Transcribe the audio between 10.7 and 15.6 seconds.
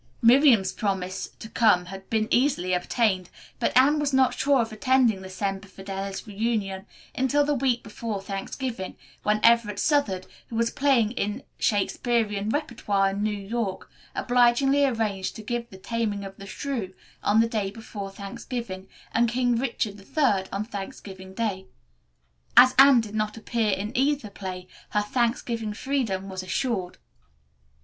then playing in Shakespearian repertoire in New York, obligingly arranged to